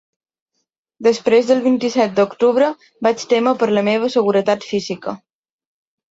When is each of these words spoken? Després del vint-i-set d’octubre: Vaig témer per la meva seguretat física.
Després 1.07 1.49
del 1.49 1.59
vint-i-set 1.65 2.15
d’octubre: 2.19 2.69
Vaig 3.07 3.25
témer 3.33 3.53
per 3.65 3.67
la 3.75 3.83
meva 3.89 4.09
seguretat 4.15 4.65
física. 4.71 5.15